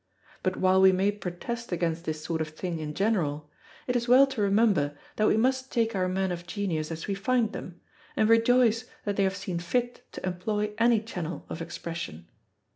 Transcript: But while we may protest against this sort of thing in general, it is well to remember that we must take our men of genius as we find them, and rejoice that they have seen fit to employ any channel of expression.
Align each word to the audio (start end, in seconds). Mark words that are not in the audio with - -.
But 0.41 0.57
while 0.57 0.81
we 0.81 0.91
may 0.91 1.11
protest 1.11 1.71
against 1.71 2.05
this 2.05 2.23
sort 2.23 2.41
of 2.41 2.47
thing 2.47 2.79
in 2.79 2.95
general, 2.95 3.51
it 3.85 3.95
is 3.95 4.07
well 4.07 4.25
to 4.25 4.41
remember 4.41 4.97
that 5.17 5.27
we 5.27 5.37
must 5.37 5.71
take 5.71 5.95
our 5.95 6.07
men 6.07 6.31
of 6.31 6.47
genius 6.47 6.89
as 6.89 7.05
we 7.05 7.13
find 7.13 7.53
them, 7.53 7.79
and 8.15 8.27
rejoice 8.27 8.85
that 9.05 9.15
they 9.15 9.23
have 9.23 9.37
seen 9.37 9.59
fit 9.59 10.11
to 10.13 10.25
employ 10.25 10.73
any 10.79 11.01
channel 11.01 11.45
of 11.49 11.61
expression. 11.61 12.27